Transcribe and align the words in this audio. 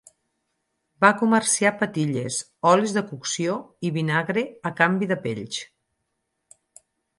Va 1.03 1.11
comerciar 1.19 1.71
patilles, 1.81 2.39
olis 2.71 2.95
de 2.97 3.05
cocció 3.11 3.59
i 3.89 3.93
vinagre 3.99 4.47
a 4.71 4.75
canvi 4.83 5.13
de 5.15 5.21
pells. 5.29 5.63